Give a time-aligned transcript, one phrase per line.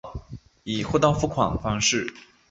[0.63, 2.11] 以货到付款方式